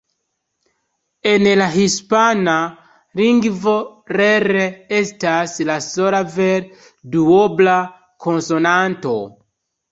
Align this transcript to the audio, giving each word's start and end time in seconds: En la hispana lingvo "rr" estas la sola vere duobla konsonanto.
En 1.31 1.43
la 1.59 1.67
hispana 1.73 2.55
lingvo 3.21 3.75
"rr" 4.19 4.59
estas 5.03 5.55
la 5.73 5.79
sola 5.91 6.25
vere 6.39 6.89
duobla 7.19 7.79
konsonanto. 8.29 9.19